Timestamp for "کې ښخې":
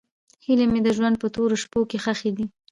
1.89-2.31